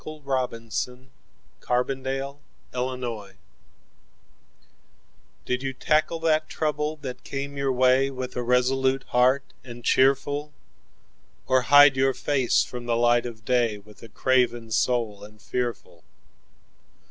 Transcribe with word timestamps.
LE 0.03 0.19
C7727imp 0.19 1.11
Robarts 1.69 2.47
Library 2.73 3.33
1Did 5.45 5.61
you 5.61 5.73
tackle 5.73 6.17
that 6.21 6.49
trouble 6.49 6.95
that 7.03 7.23
came 7.23 7.55
your 7.55 7.71
way2 7.71 8.15
With 8.15 8.35
a 8.35 8.41
resolute 8.41 9.03
heart 9.09 9.43
and 9.63 9.83
cheerful?3Or 9.85 11.63
hide 11.65 11.95
your 11.95 12.15
face 12.15 12.63
from 12.63 12.87
the 12.87 12.97
light 12.97 13.27
of 13.27 13.45
day4 13.45 13.85
With 13.85 14.01
a 14.01 14.09
craven 14.09 14.71
soul 14.71 15.23
and 15.23 15.39
fearful? 15.39 16.03